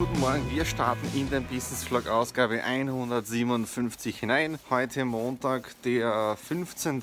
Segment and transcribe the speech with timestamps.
[0.00, 4.58] Guten Morgen, wir starten in den Business Vlog Ausgabe 157 hinein.
[4.70, 7.02] Heute Montag, der 15.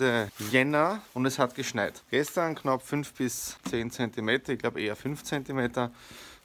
[0.50, 2.02] Jänner und es hat geschneit.
[2.10, 5.92] Gestern knapp 5 bis 10 cm, ich glaube eher 5 cm.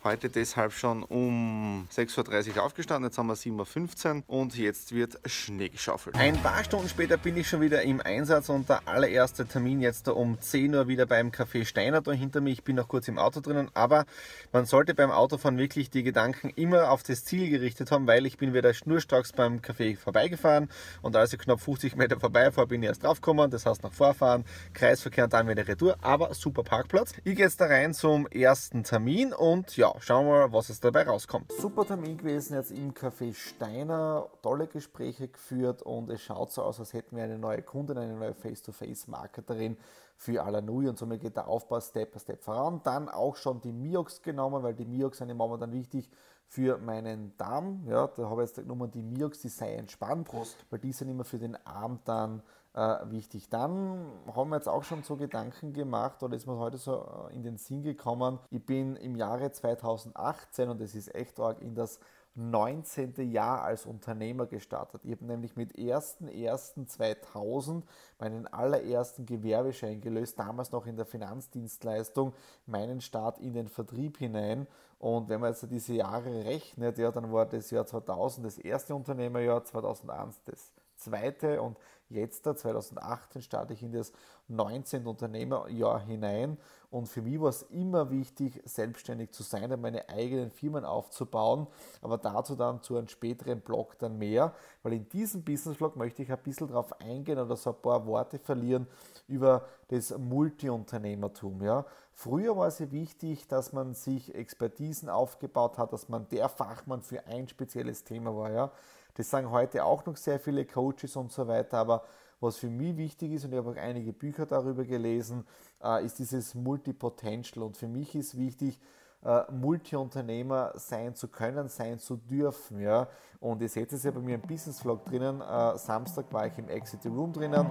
[0.05, 5.21] Heute deshalb schon um 6.30 Uhr aufgestanden, jetzt haben wir 7.15 Uhr und jetzt wird
[5.27, 6.17] Schnee geschaufelt.
[6.17, 10.09] Ein paar Stunden später bin ich schon wieder im Einsatz und der allererste Termin jetzt
[10.09, 12.51] um 10 Uhr wieder beim Café Steiner da hinter mir.
[12.51, 14.05] Ich bin noch kurz im Auto drinnen, aber
[14.51, 18.39] man sollte beim Autofahren wirklich die Gedanken immer auf das Ziel gerichtet haben, weil ich
[18.39, 20.69] bin wieder schnurstracks beim Café vorbeigefahren
[21.03, 23.93] und als ich knapp 50 Meter vorbei war, bin ich erst draufgekommen, das heißt nach
[23.93, 27.13] Vorfahren, Kreisverkehr und dann wieder Retour, aber super Parkplatz.
[27.23, 30.81] Ich gehe jetzt da rein zum ersten Termin und ja, schauen wir mal, was es
[30.81, 31.53] dabei rauskommt.
[31.53, 36.79] Super Termin gewesen jetzt im Café Steiner, tolle Gespräche geführt und es schaut so aus,
[36.81, 39.77] als hätten wir eine neue Kundin, eine neue Face-to-Face-Marketerin
[40.17, 42.81] für Alanui und somit geht der Aufbau Step by Step voran.
[42.85, 46.09] Dann auch schon die Miox genommen, weil die Miox sind im Moment wichtig
[46.53, 47.83] für meinen Darm.
[47.87, 50.67] Ja, da habe ich jetzt genommen die Miox, die sei entspannt, Prost.
[50.69, 52.43] weil die sind immer für den Arm dann
[52.75, 53.49] äh, wichtig.
[53.49, 57.35] Dann haben wir jetzt auch schon so Gedanken gemacht oder ist mir heute so äh,
[57.35, 61.75] in den Sinn gekommen, ich bin im Jahre 2018 und es ist echt arg in
[61.75, 61.99] das
[62.35, 63.31] 19.
[63.31, 65.03] Jahr als Unternehmer gestartet.
[65.05, 67.83] Ich habe nämlich mit 1.1.2000
[68.19, 72.33] meinen allerersten Gewerbeschein gelöst, damals noch in der Finanzdienstleistung,
[72.67, 74.67] meinen Start in den Vertrieb hinein.
[74.99, 78.95] Und wenn man jetzt diese Jahre rechnet, ja, dann war das Jahr 2000 das erste
[78.95, 84.13] Unternehmerjahr, 2001 das zweite und jetzt, 2018, starte ich in das
[84.49, 85.07] 19.
[85.07, 86.59] Unternehmerjahr hinein
[86.91, 91.67] und für mich war es immer wichtig, selbstständig zu sein und meine eigenen Firmen aufzubauen,
[92.03, 96.31] aber dazu dann zu einem späteren Blog dann mehr, weil in diesem Business-Blog möchte ich
[96.31, 98.87] ein bisschen darauf eingehen oder so ein paar Worte verlieren
[99.27, 101.63] über das Multi-Unternehmertum.
[101.63, 101.87] Ja.
[102.13, 107.27] Früher war es wichtig, dass man sich Expertisen aufgebaut hat, dass man der Fachmann für
[107.27, 108.53] ein spezielles Thema war.
[108.53, 108.71] Ja.
[109.15, 112.05] Das sagen heute auch noch sehr viele Coaches und so weiter, aber
[112.43, 115.47] was für mich wichtig ist, und ich habe auch einige Bücher darüber gelesen,
[115.83, 117.65] äh, ist dieses Multipotential.
[117.65, 118.81] Und für mich ist wichtig,
[119.25, 122.81] äh, Multi-Unternehmer sein zu können, sein zu dürfen.
[122.81, 123.09] Ja?
[123.39, 125.41] Und ihr seht es ja bei mir im Business-Vlog drinnen.
[125.41, 127.67] Äh, Samstag war ich im Exit Room drinnen.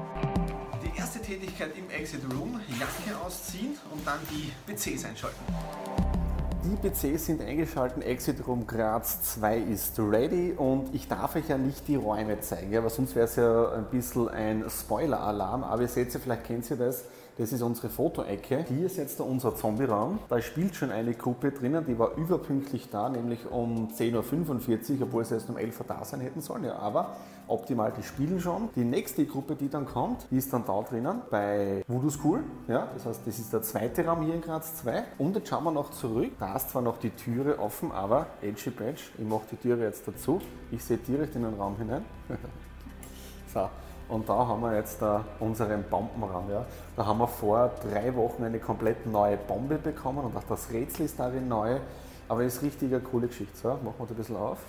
[0.82, 5.44] Die erste Tätigkeit im Exit Room, Jacke ausziehen und dann die PCs einschalten.
[6.64, 11.58] Die PCs sind eingeschaltet, Exit Room Graz 2 ist ready und ich darf euch ja
[11.58, 15.88] nicht die Räume zeigen, weil sonst wäre es ja ein bisschen ein Spoiler-Alarm, aber ihr
[15.88, 17.06] seht ja, vielleicht kennt ihr das,
[17.40, 18.66] das ist unsere Fotoecke.
[18.70, 20.20] Hier ist jetzt unser Zombie-Raum.
[20.30, 25.26] Da spielt schon eine Gruppe drinnen, die war überpünktlich da, nämlich um 10.45 Uhr, obwohl
[25.26, 26.66] sie erst um 11 Uhr da sein hätten sollen.
[26.66, 27.16] Ja, aber
[27.52, 28.70] optimal, die spielen schon.
[28.76, 32.44] Die nächste Gruppe, die dann kommt, die ist dann da drinnen bei Voodoo School.
[32.68, 35.04] Ja, das heißt, das ist der zweite Raum hier in Graz 2.
[35.18, 36.32] Und jetzt schauen wir noch zurück.
[36.40, 40.08] Da ist zwar noch die Türe offen, aber Edgy Badge, ich mache die Türe jetzt
[40.08, 40.40] dazu.
[40.72, 42.06] Ich sehe direkt in den Raum hinein.
[43.54, 43.70] so,
[44.12, 46.50] und da haben wir jetzt uh, unseren Bombenraum.
[46.50, 46.66] Ja.
[46.98, 51.06] Da haben wir vor drei Wochen eine komplett neue Bombe bekommen und auch das Rätsel
[51.06, 51.80] ist darin neu.
[52.28, 53.58] Aber es ist richtig eine coole Geschichte.
[53.58, 54.60] So, machen wir da ein bisschen auf.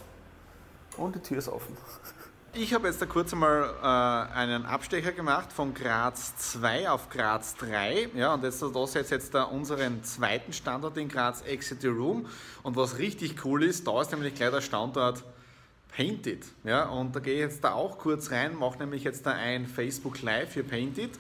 [0.97, 1.77] Und die Tür ist offen.
[2.55, 7.55] Ich habe jetzt da kurz einmal äh, einen Abstecher gemacht von Graz 2 auf Graz
[7.55, 8.11] 3.
[8.15, 12.27] Ja, und jetzt, da seht ihr jetzt da unseren zweiten Standort in Graz, Exit Room.
[12.63, 15.25] Und was richtig cool ist, da ist nämlich gleich der Standort
[15.97, 16.45] Painted.
[16.65, 19.67] Ja, und da gehe ich jetzt da auch kurz rein, mache nämlich jetzt da ein
[19.67, 21.13] Facebook Live für Painted.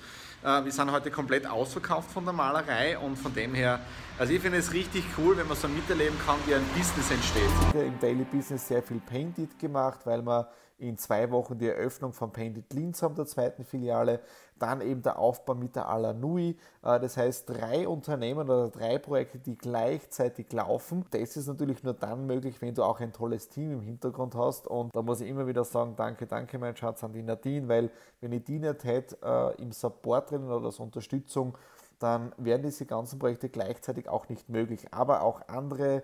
[0.44, 3.80] Äh, wir sind heute komplett ausverkauft von der Malerei und von dem her,
[4.18, 7.42] also ich finde es richtig cool, wenn man so miterleben kann, wie ein Business entsteht.
[7.74, 10.44] Im Daily Business sehr viel Painted gemacht, weil man
[10.82, 14.20] in zwei Wochen die Eröffnung von Painted Linz haben, der zweiten Filiale,
[14.58, 16.56] dann eben der Aufbau mit der Alanui.
[16.82, 21.04] Äh, das heißt, drei Unternehmen oder drei Projekte, die gleichzeitig laufen.
[21.10, 24.66] Das ist natürlich nur dann möglich, wenn du auch ein tolles Team im Hintergrund hast.
[24.66, 27.90] Und da muss ich immer wieder sagen, danke, danke mein Schatz an die Nadine, weil
[28.20, 31.56] wenn ich die nicht hätte äh, im Support drinnen oder als Unterstützung,
[31.98, 34.86] dann wären diese ganzen Projekte gleichzeitig auch nicht möglich.
[34.92, 36.02] Aber auch andere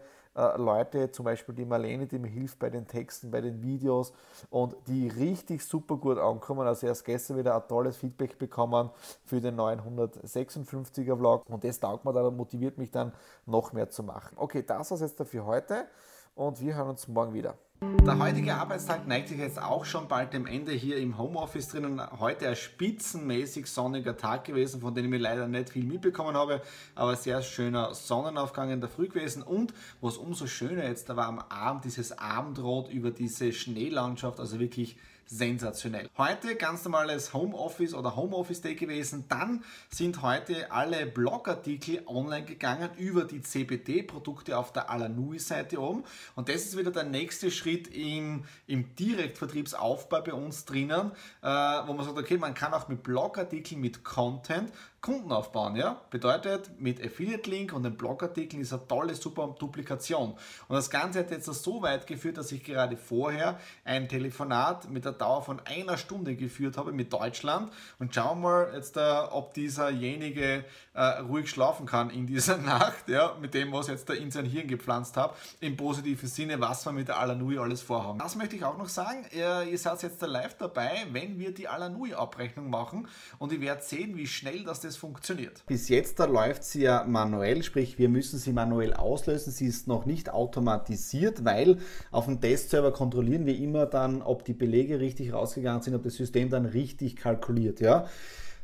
[0.57, 4.13] Leute, zum Beispiel die Marlene, die mir hilft bei den Texten, bei den Videos
[4.51, 6.67] und die richtig super gut ankommen.
[6.67, 8.91] Also erst gestern wieder ein tolles Feedback bekommen
[9.25, 13.13] für den neuen 156er Vlog und das taugt mir dann und motiviert mich dann
[13.47, 14.37] noch mehr zu machen.
[14.37, 15.87] Okay, das war's jetzt für heute
[16.35, 17.57] und wir hören uns morgen wieder.
[17.81, 22.01] Der heutige Arbeitstag neigt sich jetzt auch schon bald dem Ende hier im Homeoffice drinnen.
[22.19, 26.61] Heute ein spitzenmäßig sonniger Tag gewesen, von dem ich leider nicht viel mitbekommen habe,
[26.97, 31.27] aber sehr schöner Sonnenaufgang in der Früh gewesen und was umso schöner jetzt, da war
[31.27, 34.97] am Abend dieses Abendrot über diese Schneelandschaft, also wirklich
[35.29, 36.09] sensationell.
[36.17, 39.27] Heute ganz normales Homeoffice oder Homeoffice Day gewesen.
[39.29, 46.05] Dann sind heute alle Blogartikel online gegangen über die CBD-Produkte auf der Alanui-Seite oben.
[46.35, 51.93] Und das ist wieder der nächste Schritt im, im Direktvertriebsaufbau bei uns drinnen, äh, wo
[51.93, 54.73] man sagt, okay, man kann auch mit Blogartikeln, mit Content
[55.09, 55.75] Kunden aufbauen.
[55.75, 56.03] Ja?
[56.11, 60.33] Bedeutet, mit Affiliate-Link und den Blogartikeln ist eine tolle, super Duplikation.
[60.33, 65.07] Und das Ganze hat jetzt so weit geführt, dass ich gerade vorher ein Telefonat mit
[65.07, 67.73] der Dauer von einer Stunde geführt habe mit Deutschland.
[67.99, 69.01] Und schauen wir mal jetzt, äh,
[69.31, 73.35] ob dieserjenige äh, ruhig schlafen kann in dieser Nacht, ja?
[73.41, 76.93] mit dem, was jetzt da in sein Hirn gepflanzt habe, im positiven Sinne, was wir
[76.93, 78.19] mit der Alanui alles vorhaben.
[78.19, 79.25] Das möchte ich auch noch sagen.
[79.33, 83.09] Ihr, ihr seid jetzt da live dabei, wenn wir die Alanui-Abrechnung machen.
[83.39, 85.65] Und ihr werdet sehen, wie schnell das das funktioniert.
[85.67, 89.53] Bis jetzt da läuft sie ja manuell, sprich wir müssen sie manuell auslösen.
[89.53, 91.79] Sie ist noch nicht automatisiert, weil
[92.11, 96.15] auf dem Testserver kontrollieren wir immer dann, ob die Belege richtig rausgegangen sind, ob das
[96.15, 97.81] System dann richtig kalkuliert.
[97.81, 98.07] Ja?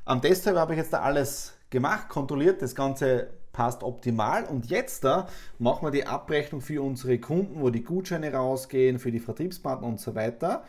[0.05, 4.45] Am Testserver habe ich jetzt da alles gemacht, kontrolliert, das Ganze passt optimal.
[4.45, 5.29] Und jetzt da
[5.59, 10.01] machen wir die Abrechnung für unsere Kunden, wo die Gutscheine rausgehen, für die Vertriebspartner und
[10.01, 10.65] so weiter.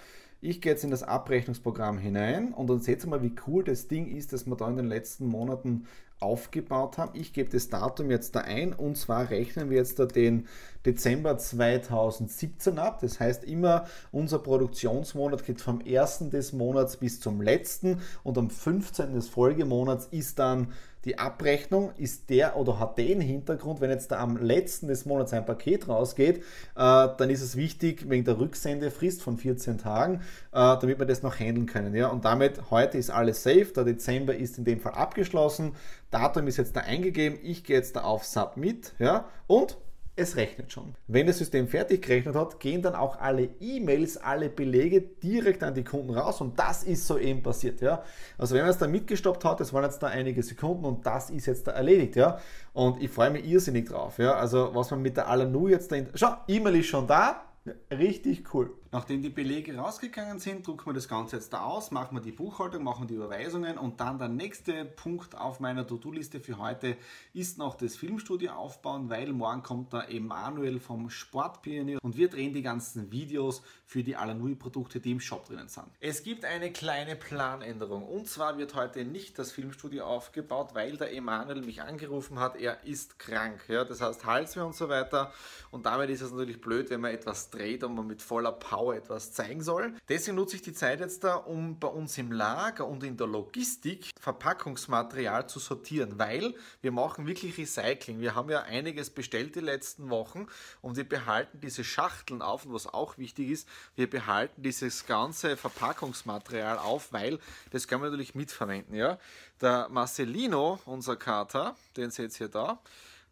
[0.47, 3.87] Ich gehe jetzt in das Abrechnungsprogramm hinein und dann seht ihr mal, wie cool das
[3.87, 5.87] Ding ist, das wir da in den letzten Monaten
[6.19, 7.11] aufgebaut haben.
[7.13, 10.47] Ich gebe das Datum jetzt da ein und zwar rechnen wir jetzt da den
[10.85, 12.99] Dezember 2017 ab.
[13.01, 18.51] Das heißt immer, unser Produktionsmonat geht vom ersten des Monats bis zum letzten und am
[18.51, 19.13] 15.
[19.13, 20.73] des Folgemonats ist dann
[21.05, 25.33] die Abrechnung ist der oder hat den Hintergrund, wenn jetzt da am letzten des Monats
[25.33, 26.41] ein Paket rausgeht, äh,
[26.75, 30.21] dann ist es wichtig wegen der Rücksendefrist von 14 Tagen,
[30.51, 31.93] äh, damit wir das noch handeln können.
[31.93, 32.07] Ja?
[32.07, 35.73] Und damit heute ist alles safe, der Dezember ist in dem Fall abgeschlossen,
[36.09, 39.25] Datum ist jetzt da eingegeben, ich gehe jetzt da auf Submit ja?
[39.47, 39.77] und
[40.15, 40.95] es rechnet schon.
[41.07, 45.73] Wenn das System fertig gerechnet hat, gehen dann auch alle E-Mails, alle Belege direkt an
[45.73, 47.81] die Kunden raus und das ist so eben passiert.
[47.81, 48.03] Ja?
[48.37, 51.29] Also wenn man es da mitgestoppt hat, das waren jetzt da einige Sekunden und das
[51.29, 52.15] ist jetzt da erledigt.
[52.15, 52.39] Ja?
[52.73, 54.17] Und ich freue mich irrsinnig drauf.
[54.17, 54.35] Ja?
[54.35, 55.97] Also was man mit der Alanu jetzt da...
[56.13, 57.45] Schau, E-Mail ist schon da,
[57.91, 58.71] Richtig cool.
[58.95, 62.31] Nachdem die Belege rausgegangen sind, drucken wir das Ganze jetzt da aus, machen wir die
[62.31, 66.95] Buchhaltung, machen die Überweisungen und dann der nächste Punkt auf meiner To-Do-Liste für heute
[67.33, 72.53] ist noch das Filmstudio aufbauen, weil morgen kommt der Emanuel vom Sportpionier und wir drehen
[72.53, 75.87] die ganzen Videos für die Alanui-Produkte, die im Shop drinnen sind.
[75.99, 81.13] Es gibt eine kleine Planänderung und zwar wird heute nicht das Filmstudio aufgebaut, weil der
[81.13, 83.65] Emanuel mich angerufen hat, er ist krank.
[83.67, 83.83] Ja?
[83.83, 85.33] Das heißt Halsweh und so weiter
[85.69, 88.84] und damit ist es natürlich blöd, wenn man etwas dreht und man mit voller Power
[88.93, 89.93] etwas zeigen soll.
[90.09, 93.27] Deswegen nutze ich die Zeit jetzt da, um bei uns im Lager und in der
[93.27, 98.19] Logistik Verpackungsmaterial zu sortieren, weil wir machen wirklich Recycling.
[98.19, 100.47] Wir haben ja einiges bestellt die letzten Wochen
[100.81, 105.57] und wir behalten diese Schachteln auf und was auch wichtig ist, wir behalten dieses ganze
[105.57, 107.39] Verpackungsmaterial auf, weil
[107.71, 108.95] das können wir natürlich mitverwenden.
[108.95, 109.17] Ja?
[109.61, 112.79] Der Marcelino, unser Kater, den seht ihr da,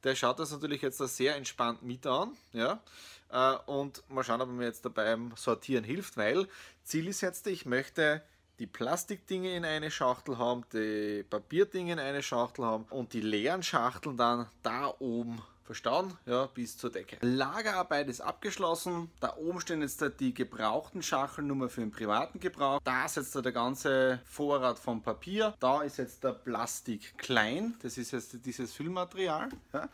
[0.04, 2.32] der schaut das natürlich jetzt sehr entspannt mit an.
[2.52, 2.80] Ja?
[3.34, 6.48] Äh, und mal schauen, ob mir jetzt beim Sortieren hilft, weil
[6.84, 8.22] Ziel ist jetzt, ich möchte
[8.60, 13.64] die Plastikdinge in eine Schachtel haben, die Papierdinge in eine Schachtel haben und die leeren
[13.64, 17.18] Schachteln dann da oben verstauen, ja, bis zur Decke.
[17.22, 19.10] Lagerarbeit ist abgeschlossen.
[19.20, 22.80] Da oben stehen jetzt die gebrauchten Schachteln nur für den privaten Gebrauch.
[22.84, 25.56] Da ist jetzt der ganze Vorrat vom Papier.
[25.60, 27.76] Da ist jetzt der Plastik klein.
[27.82, 29.50] Das ist jetzt dieses Füllmaterial.
[29.74, 29.90] Ja.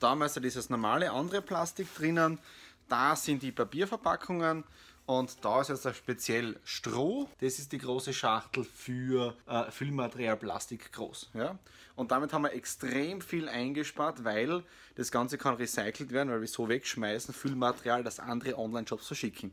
[0.00, 2.40] Da haben wir also dieses normale andere Plastik drinnen.
[2.88, 4.64] Da sind die Papierverpackungen
[5.06, 7.28] und da ist jetzt speziell Stroh.
[7.40, 11.30] Das ist die große Schachtel für äh, Füllmaterial Plastik groß.
[11.34, 11.58] Ja?
[11.96, 14.62] Und damit haben wir extrem viel eingespart, weil
[14.94, 19.52] das Ganze kann recycelt werden, weil wir so wegschmeißen, Füllmaterial, das andere Online-Shops verschicken.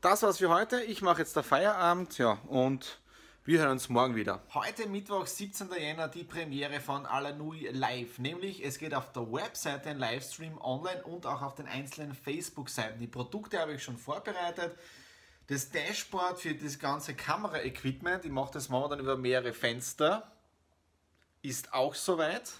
[0.00, 0.80] Das war's für heute.
[0.82, 3.00] Ich mache jetzt der Feierabend ja, und
[3.48, 4.42] wir hören uns morgen wieder.
[4.52, 5.70] Heute Mittwoch, 17.
[5.72, 8.18] Jänner, die Premiere von Alanui Live.
[8.18, 12.98] Nämlich, es geht auf der Webseite ein Livestream online und auch auf den einzelnen Facebook-Seiten.
[13.00, 14.76] Die Produkte habe ich schon vorbereitet.
[15.46, 20.30] Das Dashboard für das ganze Kamera-Equipment, ich mache das momentan über mehrere Fenster,
[21.40, 22.52] ist auch soweit.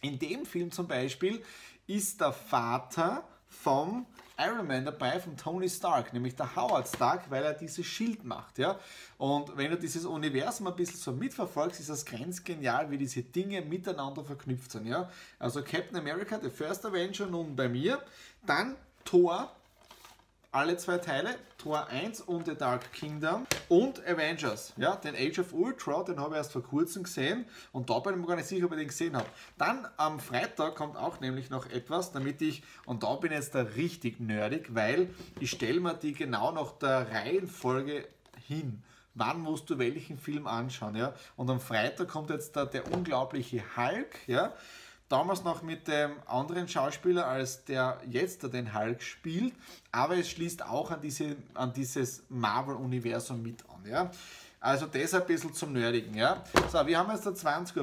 [0.00, 1.42] In dem Film zum Beispiel
[1.86, 4.06] ist der Vater vom
[4.38, 8.58] Iron Man dabei, von Tony Stark, nämlich der Howard Stark, weil er dieses Schild macht.
[8.58, 8.78] Ja?
[9.16, 13.62] Und wenn du dieses Universum ein bisschen so mitverfolgst, ist das grenzgenial, wie diese Dinge
[13.62, 14.86] miteinander verknüpft sind.
[14.86, 15.10] Ja?
[15.38, 18.02] Also Captain America, The First Avenger nun bei mir,
[18.44, 19.54] dann Thor,
[20.54, 25.52] alle zwei Teile, Tor 1 und The Dark Kingdom und Avengers, ja, den Age of
[25.52, 28.46] Ultra, den habe ich erst vor kurzem gesehen und da bin ich mir gar nicht
[28.46, 29.26] sicher, ob ich den gesehen habe.
[29.58, 33.56] Dann am Freitag kommt auch nämlich noch etwas, damit ich, und da bin ich jetzt
[33.56, 38.06] da richtig nerdig, weil ich stelle mir die genau nach der Reihenfolge
[38.46, 38.82] hin
[39.14, 41.14] wann musst du welchen Film anschauen, ja.
[41.36, 44.52] Und am Freitag kommt jetzt da der unglaubliche Hulk, ja.
[45.08, 49.52] Damals noch mit dem anderen Schauspieler, als der jetzt den Hulk spielt,
[49.92, 53.90] aber es schließt auch an, diese, an dieses Marvel-Universum mit an.
[53.90, 54.10] Ja?
[54.64, 56.14] Also das ein bisschen zum Nerdigen.
[56.14, 56.42] Ja?
[56.72, 57.76] So, wir haben jetzt da 20.25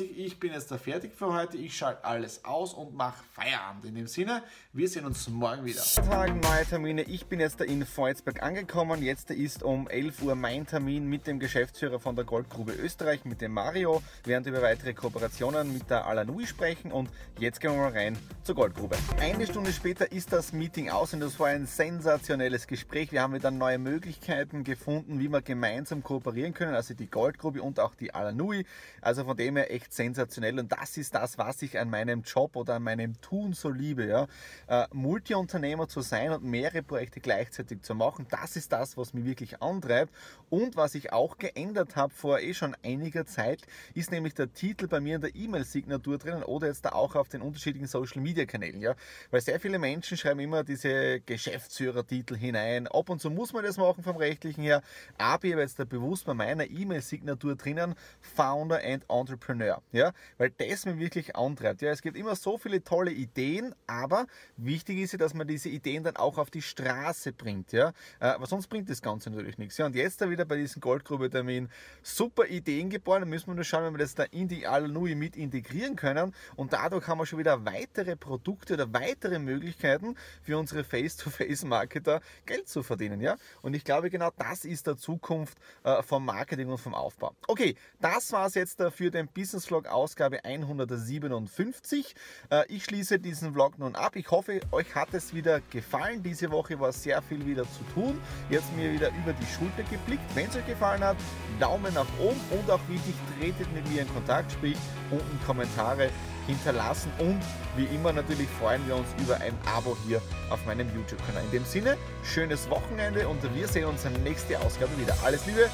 [0.00, 0.08] Uhr.
[0.16, 1.58] Ich bin jetzt da fertig für heute.
[1.58, 3.84] Ich schalte alles aus und mache Feierabend.
[3.84, 4.42] In dem Sinne,
[4.72, 5.82] wir sehen uns morgen wieder.
[5.82, 7.02] Tag, neue Termine.
[7.02, 9.02] Ich bin jetzt da in Volzberg angekommen.
[9.02, 13.42] Jetzt ist um 11 Uhr mein Termin mit dem Geschäftsführer von der Goldgrube Österreich, mit
[13.42, 14.02] dem Mario.
[14.24, 18.16] Wir werden über weitere Kooperationen mit der Alanui sprechen und jetzt gehen wir mal rein
[18.42, 18.96] zur Goldgrube.
[19.20, 23.12] Eine Stunde später ist das Meeting aus und das war ein sensationelles Gespräch.
[23.12, 27.80] Wir haben wieder neue Möglichkeiten gefunden, wie wir gemeinsam kooperieren können, also die Goldgrube und
[27.80, 28.64] auch die Alanui.
[29.00, 32.54] Also von dem her echt sensationell und das ist das, was ich an meinem Job
[32.54, 34.06] oder an meinem Tun so liebe.
[34.06, 34.28] Ja?
[34.68, 39.24] Äh, Multiunternehmer zu sein und mehrere Projekte gleichzeitig zu machen, das ist das, was mich
[39.24, 40.12] wirklich antreibt
[40.48, 43.62] und was ich auch geändert habe vor eh schon einiger Zeit,
[43.94, 47.28] ist nämlich der Titel bei mir in der E-Mail-Signatur drinnen oder jetzt da auch auf
[47.28, 48.80] den unterschiedlichen Social-Media-Kanälen.
[48.80, 48.94] Ja?
[49.32, 52.86] Weil sehr viele Menschen schreiben immer diese Geschäftsführertitel hinein.
[52.86, 54.82] Ab und zu muss man das machen vom rechtlichen her,
[55.18, 59.82] aber ich habe jetzt der bewusst bei meiner E-Mail-Signatur drinnen Founder and Entrepreneur.
[59.92, 61.82] Ja, weil das mir wirklich antreibt.
[61.82, 64.26] Ja, es gibt immer so viele tolle Ideen, aber
[64.56, 67.72] wichtig ist ja, dass man diese Ideen dann auch auf die Straße bringt.
[67.72, 69.78] Ja, äh, aber sonst bringt das Ganze natürlich nichts.
[69.78, 71.68] Ja, und jetzt da wieder bei diesem Goldgrube-Termin
[72.02, 73.22] super Ideen geboren.
[73.22, 76.34] Da müssen wir nur schauen, wenn wir das da in die Alnui mit integrieren können.
[76.56, 82.68] Und dadurch haben wir schon wieder weitere Produkte oder weitere Möglichkeiten für unsere Face-to-Face-Marketer Geld
[82.68, 83.20] zu verdienen.
[83.20, 85.58] Ja, und ich glaube, genau das ist der Zukunft
[86.02, 87.34] vom Marketing und vom Aufbau.
[87.46, 92.14] Okay, das war es jetzt äh, für den Business Vlog Ausgabe 157.
[92.50, 94.16] Äh, ich schließe diesen Vlog nun ab.
[94.16, 96.22] Ich hoffe, euch hat es wieder gefallen.
[96.22, 98.20] Diese Woche war sehr viel wieder zu tun.
[98.50, 100.24] Jetzt mir wieder über die Schulter geblickt.
[100.34, 101.16] Wenn es euch gefallen hat,
[101.60, 104.76] Daumen nach oben und auch wichtig, tretet mit mir in Kontakt, sprich
[105.10, 106.10] unten Kommentare
[106.46, 107.40] hinterlassen und
[107.76, 111.44] wie immer natürlich freuen wir uns über ein Abo hier auf meinem YouTube-Kanal.
[111.44, 115.14] In dem Sinne, schönes Wochenende und wir sehen uns in der nächsten Ausgabe wieder.
[115.24, 115.68] Alles Liebe,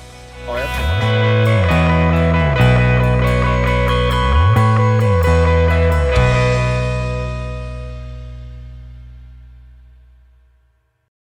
[0.48, 1.51] euer Thomas.